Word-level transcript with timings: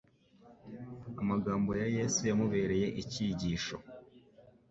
Amagambo 1.21 1.69
ya 1.79 1.87
Yesu 1.95 2.19
yamubereye 2.29 2.87
icyigisho 3.01 3.77